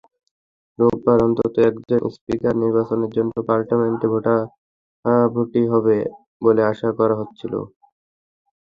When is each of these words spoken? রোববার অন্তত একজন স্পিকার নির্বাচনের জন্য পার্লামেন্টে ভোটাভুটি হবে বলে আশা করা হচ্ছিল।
রোববার 0.79 1.19
অন্তত 1.27 1.53
একজন 1.69 2.01
স্পিকার 2.15 2.53
নির্বাচনের 2.63 3.11
জন্য 3.17 3.33
পার্লামেন্টে 3.49 4.07
ভোটাভুটি 4.13 5.61
হবে 5.73 5.97
বলে 6.41 6.61
আশা 6.71 6.89
করা 6.99 7.15
হচ্ছিল। 7.21 7.53